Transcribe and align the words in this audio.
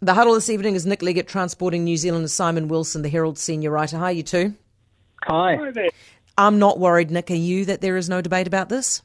The 0.00 0.14
huddle 0.14 0.34
this 0.34 0.50
evening 0.50 0.74
is 0.74 0.86
Nick 0.86 1.02
Leggett 1.02 1.28
transporting 1.28 1.84
New 1.84 1.96
Zealand 1.96 2.30
Simon 2.30 2.68
Wilson, 2.68 3.02
the 3.02 3.08
Herald 3.08 3.38
senior 3.38 3.70
writer. 3.70 3.96
Hi, 3.98 4.10
you 4.10 4.22
two. 4.22 4.54
Hi. 5.22 5.56
Hi 5.56 5.70
there. 5.70 5.88
I'm 6.36 6.58
not 6.58 6.78
worried, 6.80 7.10
Nick. 7.10 7.30
Are 7.30 7.34
you 7.34 7.64
that 7.66 7.80
there 7.80 7.96
is 7.96 8.08
no 8.08 8.20
debate 8.20 8.46
about 8.46 8.68
this? 8.68 9.02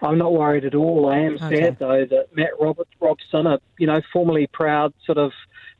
I'm 0.00 0.16
not 0.16 0.32
worried 0.32 0.64
at 0.64 0.74
all. 0.76 1.08
I 1.08 1.18
am 1.18 1.34
Okay. 1.42 1.60
sad 1.64 1.78
though 1.80 2.04
that 2.04 2.28
Matt 2.34 2.50
Roberts 2.60 2.90
Robson, 3.00 3.46
a 3.48 3.58
you 3.78 3.86
know 3.88 4.00
formerly 4.12 4.46
proud 4.46 4.94
sort 5.04 5.18
of 5.18 5.32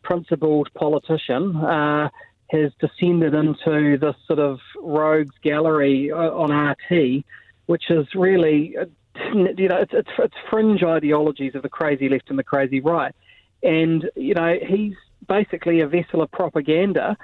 principled 0.02 0.68
politician, 0.74 1.54
uh, 1.56 2.08
has 2.50 2.72
descended 2.80 3.34
into 3.34 3.96
this 3.98 4.16
sort 4.26 4.40
of 4.40 4.58
rogues 4.82 5.34
gallery 5.42 6.10
uh, 6.10 6.16
on 6.16 6.50
RT, 6.50 7.24
which 7.66 7.90
is 7.90 8.06
really 8.16 8.76
uh, 8.76 8.86
you 9.32 9.68
know 9.68 9.76
it's, 9.76 9.94
it's 9.94 10.10
it's 10.18 10.34
fringe 10.50 10.82
ideologies 10.82 11.54
of 11.54 11.62
the 11.62 11.68
crazy 11.68 12.08
left 12.08 12.28
and 12.28 12.38
the 12.38 12.44
crazy 12.44 12.80
right, 12.80 13.14
and 13.62 14.10
you 14.16 14.34
know 14.34 14.56
he's 14.66 14.94
basically 15.26 15.80
a 15.80 15.86
vessel 15.86 16.22
of 16.22 16.30
propaganda 16.30 17.16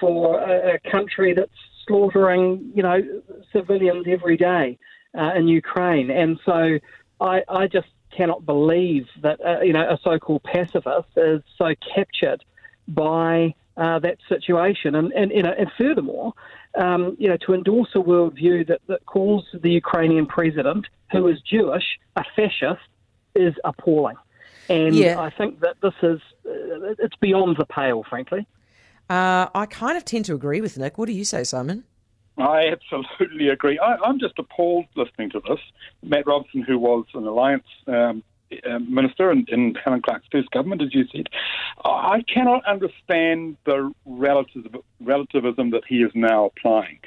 for 0.00 0.40
a, 0.40 0.74
a 0.74 0.90
country 0.90 1.32
that's 1.32 1.50
slaughtering 1.86 2.72
you 2.74 2.82
know 2.82 3.00
civilians 3.52 4.06
every 4.08 4.36
day 4.36 4.78
uh, 5.16 5.32
in 5.34 5.48
Ukraine, 5.48 6.10
and 6.10 6.38
so 6.44 6.78
I, 7.20 7.42
I 7.48 7.66
just 7.66 7.88
cannot 8.16 8.46
believe 8.46 9.06
that 9.22 9.40
uh, 9.44 9.60
you 9.60 9.72
know 9.72 9.82
a 9.88 9.98
so-called 10.02 10.42
pacifist 10.42 11.08
is 11.16 11.42
so 11.56 11.74
captured 11.94 12.44
by 12.88 13.54
uh, 13.76 13.98
that 14.00 14.18
situation, 14.28 14.94
and 14.94 15.12
and 15.12 15.30
you 15.30 15.42
know, 15.42 15.54
and 15.56 15.70
furthermore, 15.76 16.32
um, 16.76 17.16
you 17.18 17.28
know, 17.28 17.36
to 17.38 17.54
endorse 17.54 17.90
a 17.94 17.98
worldview 17.98 18.66
that 18.66 18.80
that 18.86 19.04
calls 19.06 19.44
the 19.52 19.70
Ukrainian 19.70 20.26
president, 20.26 20.86
who 21.12 21.28
is 21.28 21.40
Jewish, 21.42 21.84
a 22.16 22.24
fascist, 22.34 22.88
is 23.34 23.54
appalling, 23.64 24.16
and 24.68 24.94
Yeah. 24.94 25.20
I 25.20 25.30
think 25.30 25.60
that 25.60 25.76
this 25.82 25.94
is 26.02 26.20
uh, 26.46 26.94
it's 26.98 27.16
beyond 27.16 27.56
the 27.58 27.66
pale, 27.66 28.04
frankly. 28.08 28.46
Uh, 29.08 29.48
I 29.54 29.66
kind 29.66 29.96
of 29.96 30.04
tend 30.04 30.24
to 30.26 30.34
agree 30.34 30.60
with 30.60 30.76
Nick. 30.78 30.98
What 30.98 31.06
do 31.06 31.12
you 31.12 31.24
say, 31.24 31.44
Simon? 31.44 31.84
I 32.38 32.68
absolutely 32.68 33.48
agree. 33.56 33.78
I, 33.78 33.96
I'm 34.04 34.18
just 34.18 34.38
appalled 34.38 34.86
listening 34.94 35.30
to 35.30 35.40
this. 35.48 35.60
Matt 36.02 36.26
Robson, 36.26 36.62
who 36.62 36.78
was 36.78 37.04
an 37.14 37.26
alliance 37.26 37.66
um, 37.86 38.22
uh, 38.68 38.78
minister 38.80 39.30
in, 39.30 39.44
in 39.48 39.74
Helen 39.82 40.02
Clark's 40.02 40.26
first 40.30 40.50
government, 40.50 40.82
as 40.82 40.94
you 40.94 41.04
said, 41.12 41.28
I 41.84 42.22
cannot 42.32 42.64
understand 42.66 43.56
the 43.64 43.92
relativ- 44.06 44.82
relativism 45.00 45.70
that 45.70 45.82
he 45.88 45.96
is 46.02 46.12
now 46.14 46.46
applying. 46.46 46.98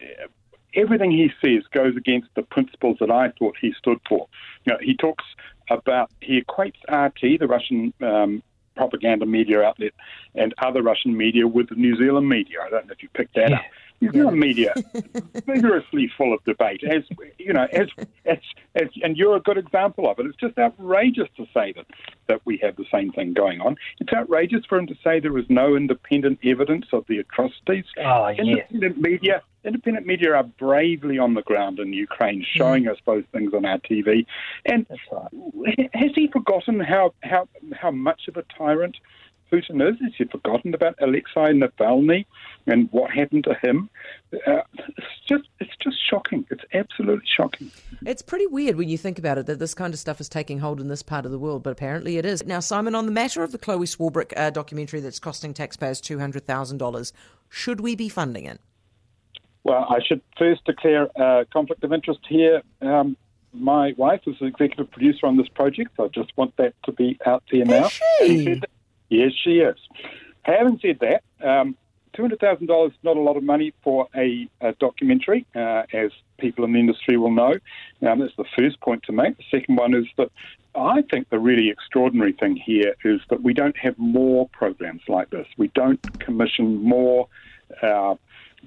Uh, 0.00 0.26
Everything 0.74 1.10
he 1.10 1.30
says 1.42 1.62
goes 1.72 1.96
against 1.96 2.28
the 2.36 2.42
principles 2.42 2.98
that 3.00 3.10
I 3.10 3.30
thought 3.38 3.56
he 3.58 3.72
stood 3.78 3.98
for. 4.06 4.28
You 4.66 4.74
know, 4.74 4.78
he 4.82 4.94
talks 4.94 5.24
about 5.70 6.10
he 6.20 6.42
equates 6.42 6.76
RT, 6.88 7.40
the 7.40 7.46
Russian 7.46 7.92
um, 8.00 8.42
propaganda 8.76 9.26
media 9.26 9.62
outlet, 9.62 9.92
and 10.34 10.54
other 10.58 10.82
Russian 10.82 11.16
media 11.16 11.46
with 11.46 11.68
the 11.68 11.74
New 11.74 11.96
Zealand 11.96 12.28
media. 12.28 12.58
I 12.64 12.70
don't 12.70 12.86
know 12.86 12.92
if 12.92 13.02
you 13.02 13.08
picked 13.10 13.34
that 13.34 13.52
up. 13.52 13.62
New 14.00 14.12
Zealand 14.12 14.38
media 14.38 14.74
vigorously 15.46 16.10
full 16.16 16.32
of 16.32 16.42
debate, 16.44 16.82
as 16.84 17.02
you 17.38 17.52
know, 17.52 17.66
as, 17.72 17.88
as 18.24 18.38
as 18.76 18.88
and 19.02 19.16
you're 19.16 19.36
a 19.36 19.40
good 19.40 19.58
example 19.58 20.08
of 20.08 20.18
it. 20.20 20.26
It's 20.26 20.36
just 20.36 20.56
outrageous 20.56 21.28
to 21.36 21.46
say 21.52 21.72
that 21.72 21.86
that 22.28 22.40
we 22.44 22.58
have 22.58 22.76
the 22.76 22.84
same 22.92 23.10
thing 23.10 23.32
going 23.32 23.60
on. 23.60 23.76
It's 23.98 24.12
outrageous 24.12 24.64
for 24.66 24.78
him 24.78 24.86
to 24.86 24.94
say 25.02 25.18
there 25.18 25.36
is 25.36 25.46
no 25.48 25.74
independent 25.74 26.38
evidence 26.44 26.86
of 26.92 27.06
the 27.08 27.18
atrocities. 27.18 27.86
Oh 27.98 28.28
yes. 28.28 28.38
Independent 28.38 28.98
media, 28.98 29.42
independent 29.68 30.06
media 30.06 30.34
are 30.34 30.42
bravely 30.42 31.18
on 31.18 31.34
the 31.34 31.42
ground 31.42 31.78
in 31.78 31.92
Ukraine, 31.92 32.44
showing 32.44 32.88
us 32.88 32.96
those 33.06 33.24
things 33.32 33.54
on 33.54 33.64
our 33.64 33.78
TV. 33.78 34.26
And 34.66 34.86
right. 35.54 35.90
has 35.94 36.10
he 36.14 36.28
forgotten 36.28 36.80
how 36.80 37.14
how 37.22 37.48
how 37.72 37.90
much 37.90 38.22
of 38.28 38.36
a 38.36 38.44
tyrant 38.56 38.96
Putin 39.50 39.88
is? 39.88 39.98
Has 40.00 40.12
he 40.16 40.24
forgotten 40.24 40.74
about 40.74 40.94
Alexei 41.00 41.52
Navalny 41.52 42.26
and 42.66 42.88
what 42.92 43.10
happened 43.10 43.44
to 43.44 43.54
him? 43.62 43.88
Uh, 44.32 44.62
it's 44.76 45.06
just 45.26 45.48
it's 45.60 45.76
just 45.82 45.96
shocking. 46.08 46.46
It's 46.50 46.64
absolutely 46.74 47.26
shocking. 47.36 47.70
It's 48.04 48.22
pretty 48.22 48.46
weird 48.46 48.76
when 48.76 48.88
you 48.88 48.98
think 48.98 49.18
about 49.18 49.38
it 49.38 49.46
that 49.46 49.58
this 49.58 49.74
kind 49.74 49.94
of 49.94 50.00
stuff 50.00 50.20
is 50.20 50.28
taking 50.28 50.58
hold 50.58 50.80
in 50.80 50.88
this 50.88 51.02
part 51.02 51.24
of 51.24 51.32
the 51.32 51.38
world, 51.38 51.62
but 51.62 51.70
apparently 51.70 52.18
it 52.18 52.26
is. 52.26 52.44
Now, 52.44 52.60
Simon, 52.60 52.94
on 52.94 53.06
the 53.06 53.12
matter 53.12 53.42
of 53.42 53.52
the 53.52 53.58
Chloe 53.58 53.86
Swarbrick 53.86 54.32
uh, 54.36 54.50
documentary 54.50 55.00
that's 55.00 55.18
costing 55.18 55.54
taxpayers 55.54 56.00
$200,000, 56.00 57.12
should 57.48 57.80
we 57.80 57.94
be 57.94 58.08
funding 58.08 58.44
it? 58.44 58.60
Well, 59.64 59.86
I 59.88 60.00
should 60.06 60.20
first 60.38 60.64
declare 60.64 61.08
a 61.16 61.46
conflict 61.52 61.84
of 61.84 61.92
interest 61.92 62.20
here. 62.28 62.62
Um, 62.80 63.16
my 63.52 63.92
wife 63.96 64.20
is 64.26 64.36
the 64.40 64.46
executive 64.46 64.90
producer 64.90 65.26
on 65.26 65.36
this 65.36 65.48
project. 65.48 65.90
so 65.96 66.04
I 66.04 66.08
just 66.08 66.36
want 66.36 66.56
that 66.56 66.74
to 66.84 66.92
be 66.92 67.18
out 67.26 67.42
there 67.50 67.64
now. 67.64 67.86
Is 67.86 67.92
she? 67.92 68.04
Having 68.20 68.44
said 68.44 68.60
that- 68.62 68.70
Yes, 69.10 69.32
she 69.42 69.58
is. 69.60 69.76
Having 70.42 70.78
said 70.80 70.98
that, 71.00 71.22
um, 71.42 71.76
$200,000 72.14 72.88
is 72.90 72.98
not 73.02 73.16
a 73.16 73.20
lot 73.20 73.36
of 73.36 73.42
money 73.42 73.72
for 73.82 74.06
a, 74.14 74.46
a 74.60 74.72
documentary, 74.74 75.46
uh, 75.54 75.84
as 75.92 76.10
people 76.38 76.64
in 76.64 76.72
the 76.72 76.78
industry 76.80 77.16
will 77.16 77.30
know. 77.30 77.54
Um, 78.02 78.18
that's 78.20 78.36
the 78.36 78.44
first 78.56 78.80
point 78.80 79.02
to 79.04 79.12
make. 79.12 79.36
The 79.38 79.44
second 79.50 79.76
one 79.76 79.94
is 79.94 80.04
that 80.18 80.30
I 80.74 81.02
think 81.10 81.30
the 81.30 81.38
really 81.38 81.70
extraordinary 81.70 82.32
thing 82.32 82.56
here 82.56 82.94
is 83.04 83.20
that 83.30 83.42
we 83.42 83.54
don't 83.54 83.76
have 83.78 83.96
more 83.98 84.48
programs 84.50 85.02
like 85.08 85.30
this. 85.30 85.46
We 85.56 85.68
don't 85.68 86.00
commission 86.20 86.82
more 86.82 87.28
uh, 87.82 88.14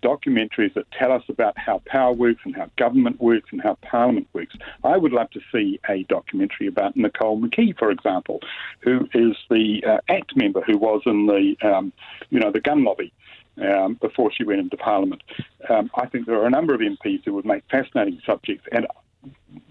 documentaries 0.01 0.73
that 0.73 0.89
tell 0.91 1.11
us 1.11 1.23
about 1.29 1.57
how 1.57 1.81
power 1.85 2.13
works 2.13 2.41
and 2.43 2.55
how 2.55 2.69
government 2.77 3.19
works 3.19 3.49
and 3.51 3.61
how 3.61 3.75
parliament 3.81 4.27
works. 4.33 4.55
I 4.83 4.97
would 4.97 5.11
love 5.11 5.29
to 5.31 5.41
see 5.51 5.79
a 5.89 6.03
documentary 6.03 6.67
about 6.67 6.95
Nicole 6.95 7.39
McKee, 7.39 7.77
for 7.77 7.91
example, 7.91 8.39
who 8.79 9.07
is 9.13 9.35
the 9.49 9.83
uh, 9.85 9.97
ACT 10.09 10.35
member 10.35 10.61
who 10.61 10.77
was 10.77 11.01
in 11.05 11.27
the, 11.27 11.55
um, 11.61 11.93
you 12.29 12.39
know, 12.39 12.51
the 12.51 12.61
gun 12.61 12.83
lobby. 12.83 13.13
Um, 13.57 13.95
before 13.95 14.31
she 14.31 14.45
went 14.45 14.61
into 14.61 14.77
Parliament, 14.77 15.21
um, 15.69 15.91
I 15.93 16.05
think 16.07 16.25
there 16.25 16.41
are 16.41 16.47
a 16.47 16.49
number 16.49 16.73
of 16.73 16.79
MPs 16.79 17.25
who 17.25 17.33
would 17.33 17.45
make 17.45 17.63
fascinating 17.69 18.19
subjects, 18.25 18.65
and 18.71 18.87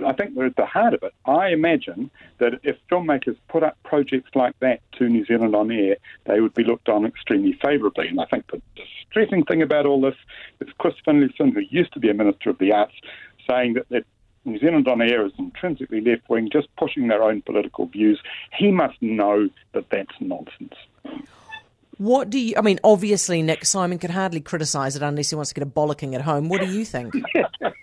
I 0.05 0.12
think 0.12 0.34
we're 0.34 0.47
at 0.47 0.56
the 0.56 0.66
heart 0.66 0.94
of 0.94 1.03
it. 1.03 1.12
I 1.27 1.49
imagine 1.49 2.11
that 2.38 2.61
if 2.62 2.77
filmmakers 2.91 3.37
put 3.49 3.62
up 3.62 3.77
projects 3.83 4.31
like 4.34 4.59
that 4.61 4.81
to 4.99 5.09
New 5.09 5.25
Zealand 5.25 5.55
on 5.55 5.71
air, 5.71 5.97
they 6.27 6.41
would 6.41 6.55
be 6.55 6.65
looked 6.65 6.88
on 6.88 7.05
extremely 7.05 7.59
favourably. 7.62 8.09
And 8.09 8.21
I 8.21 8.27
think 8.27 8.47
the 8.50 8.62
distressing 8.77 9.44
thing 9.44 9.62
about 9.62 9.87
all 9.87 10.00
this 10.00 10.15
is 10.61 10.69
Chris 10.78 10.94
Finlayson, 11.06 11.53
who 11.53 11.61
used 11.71 11.93
to 11.94 12.00
be 12.00 12.11
a 12.11 12.15
Minister 12.15 12.50
of 12.50 12.59
the 12.59 12.72
Arts, 12.72 12.94
saying 13.49 13.75
that, 13.75 13.88
that 13.91 14.05
New 14.44 14.59
Zealand 14.59 14.88
on 14.88 15.03
air 15.03 15.27
is 15.27 15.33
intrinsically 15.38 16.00
left 16.00 16.28
wing, 16.28 16.49
just 16.50 16.69
pushing 16.77 17.09
their 17.09 17.22
own 17.22 17.43
political 17.43 17.87
views. 17.87 18.21
He 18.56 18.71
must 18.71 19.00
know 19.03 19.49
that 19.72 19.84
that's 19.91 20.15
nonsense. 20.21 20.75
What 21.99 22.31
do 22.31 22.38
you, 22.38 22.55
I 22.56 22.62
mean, 22.62 22.81
obviously, 22.82 23.43
Nick, 23.43 23.67
Simon 23.67 23.99
can 23.99 24.11
hardly 24.11 24.41
criticise 24.41 24.97
it 24.97 25.03
unless 25.03 25.28
he 25.28 25.37
wants 25.37 25.50
to 25.50 25.55
get 25.55 25.62
a 25.62 25.71
bollocking 25.71 26.15
at 26.15 26.22
home. 26.22 26.49
What 26.49 26.62
do 26.62 26.67
you 26.67 26.87
think? 26.87 27.12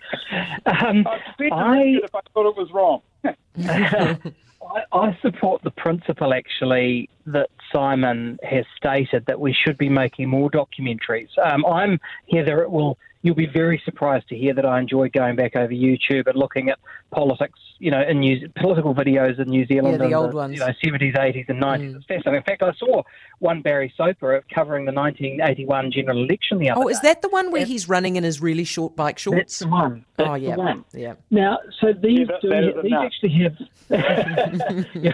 Um, 0.66 1.06
I'd 1.06 1.52
I- 1.52 2.00
if 2.02 2.14
I 2.14 2.20
thought 2.34 2.48
it 2.48 2.56
was 2.56 2.70
wrong. 2.72 3.02
I, 4.60 4.82
I 4.92 5.18
support 5.22 5.62
the 5.62 5.70
principle 5.70 6.34
actually 6.34 7.08
that 7.26 7.50
Simon 7.72 8.38
has 8.42 8.64
stated 8.76 9.26
that 9.26 9.40
we 9.40 9.52
should 9.52 9.78
be 9.78 9.88
making 9.88 10.28
more 10.28 10.50
documentaries. 10.50 11.28
Um, 11.42 11.64
I'm 11.66 12.00
Heather. 12.30 12.62
It 12.62 12.70
will. 12.70 12.98
You'll 13.22 13.34
be 13.34 13.46
very 13.46 13.82
surprised 13.84 14.28
to 14.28 14.36
hear 14.36 14.54
that 14.54 14.64
I 14.64 14.78
enjoy 14.78 15.08
going 15.08 15.34
back 15.36 15.56
over 15.56 15.72
YouTube 15.72 16.26
and 16.28 16.36
looking 16.36 16.68
at 16.70 16.78
politics. 17.10 17.58
You 17.80 17.92
know, 17.92 18.02
in 18.02 18.18
New, 18.20 18.48
political 18.56 18.92
videos 18.92 19.38
in 19.38 19.48
New 19.50 19.64
Zealand, 19.66 19.92
Yeah, 19.94 19.98
the 19.98 20.04
in 20.06 20.14
old 20.14 20.32
the, 20.32 20.36
ones. 20.36 20.54
You 20.58 20.66
know, 20.66 20.72
seventies, 20.84 21.14
eighties, 21.18 21.44
and 21.48 21.60
nineties. 21.60 21.94
It's 21.94 22.04
fascinating. 22.06 22.34
In 22.38 22.42
fact, 22.42 22.62
I 22.62 22.72
saw 22.74 23.02
one 23.38 23.62
Barry 23.62 23.92
Soper 23.96 24.42
covering 24.52 24.84
the 24.84 24.92
1981 24.92 25.92
general 25.92 26.24
election 26.24 26.58
the 26.58 26.70
other 26.70 26.80
Oh, 26.82 26.88
is 26.88 26.98
day. 27.00 27.08
that 27.08 27.22
the 27.22 27.28
one 27.28 27.52
where 27.52 27.64
he's 27.64 27.88
running 27.88 28.16
in 28.16 28.24
his 28.24 28.40
really 28.40 28.64
short 28.64 28.96
bike 28.96 29.14
That's 29.16 29.22
shorts? 29.22 29.58
the 29.60 29.68
one. 29.68 30.04
That's 30.16 30.28
oh, 30.30 30.34
yeah. 30.34 30.56
the 30.56 30.58
one. 30.60 30.84
Yeah. 30.92 31.14
Now, 31.30 31.58
so 31.80 31.92
these 31.92 32.20
Yeah, 32.20 32.24
that- 32.26 32.40
do, 32.42 32.48
that 32.48 32.64
is 32.64 32.74
these 32.82 32.84
enough. 32.86 33.04
actually 33.04 33.42
have. 33.42 33.56
Yeah, 34.94 35.12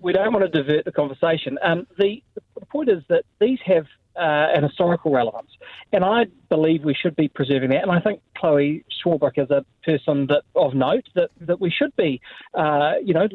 we 0.00 0.12
don't 0.12 0.32
want 0.32 0.50
to 0.52 0.62
divert 0.62 0.84
the 0.84 0.92
conversation. 0.92 1.58
Um, 1.62 1.86
the, 1.98 2.22
the 2.58 2.66
point 2.66 2.88
is 2.88 3.02
that 3.08 3.24
these 3.40 3.58
have 3.64 3.86
uh, 4.16 4.48
an 4.54 4.62
historical 4.62 5.12
relevance, 5.12 5.50
and 5.92 6.04
I 6.04 6.26
believe 6.48 6.84
we 6.84 6.94
should 6.94 7.16
be 7.16 7.28
preserving 7.28 7.70
that. 7.70 7.82
And 7.82 7.90
I 7.90 8.00
think 8.00 8.20
Chloe 8.36 8.84
Swarbrick 9.04 9.38
is 9.38 9.50
a 9.50 9.64
person 9.84 10.26
that 10.28 10.42
of 10.54 10.74
note 10.74 11.04
that, 11.14 11.30
that 11.40 11.60
we 11.60 11.70
should 11.70 11.94
be, 11.96 12.20
uh, 12.54 12.94
you 13.02 13.14
know, 13.14 13.28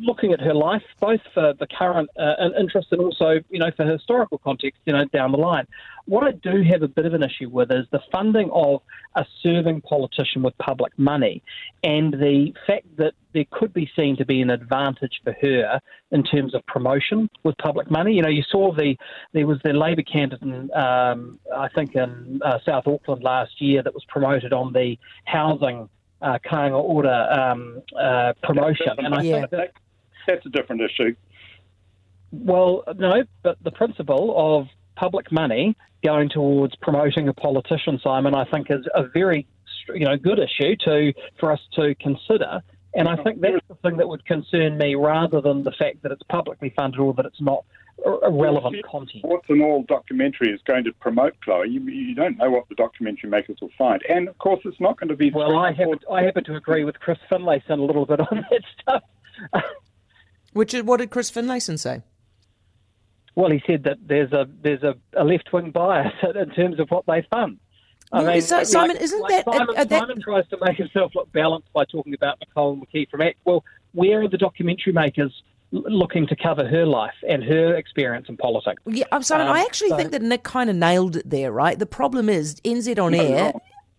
looking 0.00 0.32
at 0.32 0.40
her 0.40 0.54
life 0.54 0.82
both 1.00 1.20
for 1.32 1.54
the 1.58 1.66
current 1.66 2.10
uh, 2.18 2.50
interest 2.58 2.88
and 2.90 3.00
also, 3.00 3.40
you 3.50 3.58
know, 3.58 3.70
for 3.76 3.84
historical 3.86 4.38
context, 4.38 4.80
you 4.84 4.92
know, 4.92 5.04
down 5.06 5.32
the 5.32 5.38
line. 5.38 5.66
What 6.06 6.24
I 6.24 6.32
do 6.32 6.62
have 6.70 6.82
a 6.82 6.88
bit 6.88 7.06
of 7.06 7.14
an 7.14 7.22
issue 7.22 7.48
with 7.48 7.72
is 7.72 7.86
the 7.90 8.00
funding 8.12 8.50
of 8.52 8.82
a 9.16 9.24
serving 9.42 9.80
politician 9.80 10.42
with 10.42 10.56
public 10.58 10.92
money 10.98 11.42
and 11.82 12.12
the 12.12 12.52
fact 12.66 12.86
that 12.98 13.14
there 13.32 13.44
could 13.50 13.72
be 13.72 13.90
seen 13.96 14.16
to 14.16 14.24
be 14.24 14.40
an 14.40 14.50
advantage 14.50 15.20
for 15.24 15.34
her 15.40 15.80
in 16.10 16.22
terms 16.22 16.54
of 16.54 16.64
promotion 16.66 17.28
with 17.42 17.56
public 17.58 17.90
money. 17.90 18.12
You 18.12 18.22
know, 18.22 18.28
you 18.28 18.44
saw 18.48 18.72
the 18.72 18.96
there 19.32 19.46
was 19.46 19.58
the 19.64 19.72
Labor 19.72 20.02
candidate, 20.02 20.42
in, 20.42 20.72
um, 20.72 21.40
I 21.54 21.68
think 21.68 21.94
in 21.94 22.40
uh, 22.44 22.58
South 22.64 22.86
Auckland 22.86 23.22
last 23.22 23.60
year, 23.60 23.82
that 23.82 23.92
was 23.92 24.04
promoted 24.08 24.43
on 24.52 24.72
the 24.72 24.98
housing 25.24 25.88
uh, 26.22 26.38
Kāinga 26.44 26.82
Ora 26.82 27.52
um, 27.52 27.82
uh, 27.98 28.32
promotion, 28.42 28.94
and 28.98 29.14
I 29.14 29.22
Yeah. 29.22 29.40
think 29.40 29.50
that 29.50 29.72
That's 30.26 30.46
a 30.46 30.48
different 30.48 30.80
issue. 30.80 31.14
Well, 32.32 32.82
no, 32.96 33.24
but 33.42 33.58
the 33.62 33.70
principle 33.70 34.34
of 34.36 34.68
public 34.96 35.30
money 35.30 35.76
going 36.02 36.28
towards 36.28 36.74
promoting 36.76 37.28
a 37.28 37.34
politician, 37.34 38.00
Simon, 38.02 38.34
I 38.34 38.44
think 38.44 38.70
is 38.70 38.86
a 38.94 39.04
very 39.04 39.46
you 39.88 40.06
know 40.06 40.16
good 40.16 40.38
issue 40.38 40.76
to 40.84 41.12
for 41.38 41.52
us 41.52 41.60
to 41.74 41.94
consider. 41.96 42.62
And 42.94 43.08
I 43.08 43.16
think 43.16 43.40
that's 43.40 43.66
the 43.68 43.74
thing 43.76 43.96
that 43.96 44.08
would 44.08 44.24
concern 44.24 44.78
me 44.78 44.94
rather 44.94 45.40
than 45.40 45.64
the 45.64 45.72
fact 45.72 46.02
that 46.02 46.12
it's 46.12 46.22
publicly 46.22 46.72
funded 46.76 47.00
or 47.00 47.12
that 47.14 47.26
it's 47.26 47.40
not 47.40 47.64
relevant 48.04 48.84
content. 48.84 49.24
What's 49.24 49.48
an 49.48 49.62
all 49.62 49.84
documentary 49.84 50.52
is 50.52 50.60
going 50.66 50.84
to 50.84 50.92
promote 50.92 51.34
Chloe. 51.42 51.68
You, 51.68 51.80
you, 51.80 52.14
don't 52.14 52.36
know 52.38 52.50
what 52.50 52.68
the 52.68 52.74
documentary 52.74 53.30
makers 53.30 53.58
will 53.60 53.70
find, 53.78 54.02
and 54.08 54.28
of 54.28 54.36
course, 54.38 54.60
it's 54.64 54.80
not 54.80 54.98
going 54.98 55.08
to 55.08 55.16
be. 55.16 55.30
Well, 55.30 55.56
I 55.56 55.72
happen, 55.72 55.98
I 56.10 56.22
happen 56.22 56.44
to 56.44 56.56
agree 56.56 56.84
with 56.84 56.98
Chris 57.00 57.18
Finlayson 57.30 57.78
a 57.78 57.84
little 57.84 58.06
bit 58.06 58.20
on 58.20 58.44
that 58.50 58.62
stuff. 58.80 59.02
Which 60.52 60.72
what 60.72 60.98
did 60.98 61.10
Chris 61.10 61.30
Finlayson 61.30 61.78
say? 61.78 62.02
Well, 63.34 63.50
he 63.50 63.62
said 63.66 63.84
that 63.84 63.98
there's 64.06 64.32
a 64.32 64.48
there's 64.62 64.82
a, 64.82 64.94
a 65.16 65.24
left 65.24 65.52
wing 65.52 65.70
bias 65.70 66.12
in 66.34 66.50
terms 66.50 66.78
of 66.78 66.88
what 66.90 67.04
they 67.06 67.26
fund. 67.30 67.58
I 68.12 68.22
mean, 68.22 68.42
so, 68.42 68.62
Simon, 68.62 68.96
isn't 68.96 69.20
like 69.20 69.44
that, 69.44 69.52
Simon, 69.52 69.76
uh, 69.76 69.84
that 69.84 69.98
Simon 69.98 70.20
tries 70.20 70.46
to 70.48 70.58
make 70.60 70.76
himself 70.76 71.12
look 71.16 71.32
balanced 71.32 71.72
by 71.72 71.84
talking 71.84 72.14
about 72.14 72.38
Nicole 72.38 72.76
McKee 72.76 73.10
from 73.10 73.22
ACT. 73.22 73.38
Well, 73.44 73.64
where 73.92 74.22
are 74.22 74.28
the 74.28 74.38
documentary 74.38 74.92
makers 74.92 75.32
looking 75.74 76.26
to 76.28 76.36
cover 76.36 76.66
her 76.66 76.86
life 76.86 77.14
and 77.28 77.42
her 77.42 77.74
experience 77.74 78.28
in 78.28 78.36
politics? 78.36 78.82
Yeah, 78.86 79.06
I'm 79.12 79.22
sorry. 79.22 79.42
Um, 79.42 79.50
I 79.50 79.60
actually 79.60 79.90
so, 79.90 79.96
think 79.96 80.12
that 80.12 80.22
Nick 80.22 80.44
kind 80.44 80.70
of 80.70 80.76
nailed 80.76 81.16
it 81.16 81.28
there. 81.28 81.52
Right. 81.52 81.78
The 81.78 81.86
problem 81.86 82.28
is 82.28 82.60
NZ 82.62 82.98
on 82.98 83.14
air. 83.14 83.52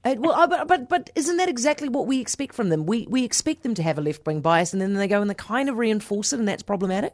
Uh, 0.03 0.15
well, 0.19 0.47
but, 0.47 0.67
but 0.67 0.87
but 0.87 1.09
isn't 1.15 1.37
that 1.37 1.49
exactly 1.49 1.89
what 1.89 2.05
we 2.05 2.19
expect 2.21 2.53
from 2.53 2.69
them? 2.69 2.85
We 2.85 3.07
we 3.09 3.23
expect 3.23 3.63
them 3.63 3.73
to 3.73 3.83
have 3.83 3.97
a 3.97 4.01
left 4.01 4.25
wing 4.25 4.39
bias, 4.41 4.71
and 4.71 4.81
then 4.81 4.93
they 4.93 5.07
go 5.07 5.19
and 5.19 5.29
they 5.29 5.35
kind 5.35 5.67
of 5.67 5.77
reinforce 5.77 6.31
it, 6.31 6.39
and 6.39 6.47
that's 6.47 6.63
problematic. 6.63 7.13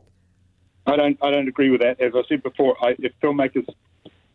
I 0.85 0.97
don't 0.97 1.17
I 1.21 1.31
don't 1.31 1.47
agree 1.47 1.69
with 1.69 1.81
that. 1.81 2.01
As 2.01 2.11
I 2.15 2.21
said 2.27 2.43
before, 2.43 2.75
I, 2.83 2.95
if 2.99 3.13
filmmakers 3.23 3.65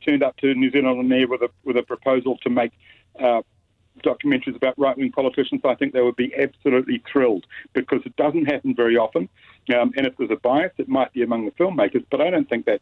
turned 0.04 0.22
up 0.22 0.36
to 0.38 0.54
New 0.54 0.70
Zealand 0.70 0.98
on 0.98 1.12
air 1.12 1.28
with 1.28 1.42
a 1.42 1.50
with 1.64 1.76
a 1.76 1.82
proposal 1.82 2.38
to 2.38 2.50
make 2.50 2.72
uh, 3.20 3.42
documentaries 4.02 4.56
about 4.56 4.78
right 4.78 4.96
wing 4.96 5.12
politicians, 5.12 5.60
I 5.64 5.74
think 5.74 5.92
they 5.92 6.02
would 6.02 6.16
be 6.16 6.32
absolutely 6.36 7.02
thrilled 7.10 7.46
because 7.72 8.00
it 8.04 8.16
doesn't 8.16 8.46
happen 8.46 8.74
very 8.74 8.96
often. 8.96 9.28
Um, 9.74 9.92
and 9.96 10.06
if 10.06 10.16
there's 10.16 10.30
a 10.30 10.36
bias, 10.36 10.72
it 10.78 10.88
might 10.88 11.12
be 11.12 11.22
among 11.22 11.44
the 11.44 11.50
filmmakers, 11.52 12.04
but 12.10 12.20
I 12.20 12.30
don't 12.30 12.48
think 12.48 12.66
that 12.66 12.80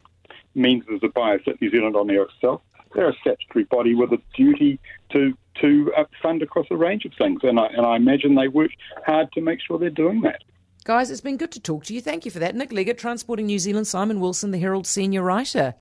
means 0.55 0.85
there's 0.87 1.03
a 1.03 1.09
bias 1.09 1.43
at 1.47 1.61
New 1.61 1.71
Zealand 1.71 1.97
on 1.97 2.11
air 2.11 2.23
itself. 2.23 2.61
They're 2.95 3.09
a 3.09 3.15
statutory 3.21 3.65
body 3.65 3.95
with 3.95 4.13
a 4.13 4.19
duty 4.37 4.79
to 5.11 5.37
to 5.61 5.93
uh, 5.97 6.05
fund 6.21 6.43
across 6.43 6.67
a 6.71 6.77
range 6.77 7.05
of 7.05 7.13
things, 7.17 7.41
and 7.45 7.61
I, 7.61 7.67
and 7.67 7.87
I 7.87 7.95
imagine 7.95 8.35
they 8.35 8.49
work 8.49 8.73
hard 9.07 9.31
to 9.33 9.41
make 9.41 9.61
sure 9.61 9.79
they're 9.79 9.89
doing 9.89 10.23
that. 10.23 10.43
Guys, 10.85 11.11
it's 11.11 11.21
been 11.21 11.37
good 11.37 11.53
to 11.53 11.61
talk 11.61 11.85
to 11.85 11.95
you. 11.95 12.01
Thank 12.01 12.25
you 12.25 12.31
for 12.31 12.41
that. 12.41 12.55
Nick 12.55 12.73
Leggett, 12.73 12.99
Transporting 12.99 13.47
New 13.47 13.59
Zealand, 13.59 13.87
Simon 13.87 14.21
Wilson, 14.21 14.51
the 14.51 14.59
Herald 14.59 14.87
senior 14.87 15.23
writer. 15.23 15.75